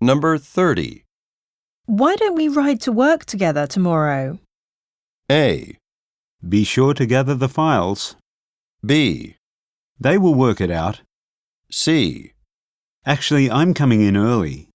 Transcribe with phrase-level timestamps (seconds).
[0.00, 1.04] Number 30.
[1.86, 4.38] Why don't we ride to work together tomorrow?
[5.30, 5.78] A.
[6.46, 8.14] Be sure to gather the files.
[8.84, 9.36] B.
[9.98, 11.00] They will work it out.
[11.70, 12.32] C.
[13.06, 14.65] Actually, I'm coming in early.